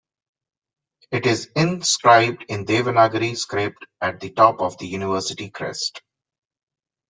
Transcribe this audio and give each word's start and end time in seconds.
It 1.11 1.27
is 1.27 1.51
inscribed 1.55 2.45
in 2.49 2.65
Devanagari 2.65 3.37
script 3.37 3.85
at 4.01 4.19
the 4.19 4.31
top 4.31 4.59
of 4.59 4.75
the 4.79 4.87
university 4.87 5.51
crest. 5.51 6.01